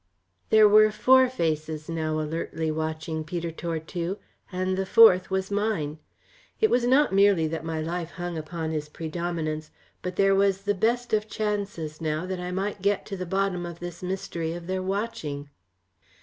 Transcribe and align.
There 0.49 0.67
were 0.67 0.89
four 0.89 1.29
faces 1.29 1.87
now 1.87 2.19
alertly 2.19 2.71
watching 2.71 3.23
Peter 3.23 3.51
Tortue, 3.51 4.15
and 4.51 4.75
the 4.75 4.87
fourth 4.87 5.29
was 5.29 5.51
mine. 5.51 5.99
It 6.59 6.71
was 6.71 6.85
not 6.87 7.13
merely 7.13 7.45
that 7.45 7.63
my 7.63 7.79
life 7.81 8.09
hung 8.09 8.35
upon 8.35 8.71
his 8.71 8.89
predominance, 8.89 9.69
but 10.01 10.15
there 10.15 10.33
was 10.33 10.63
the 10.63 10.73
best 10.73 11.13
of 11.13 11.29
chances 11.29 12.01
now 12.01 12.25
that 12.25 12.39
I 12.39 12.49
might 12.49 12.81
get 12.81 13.05
to 13.05 13.15
the 13.15 13.27
bottom 13.27 13.63
of 13.63 13.79
the 13.79 13.95
mystery 14.01 14.53
of 14.53 14.65
their 14.65 14.81
watching. 14.81 15.51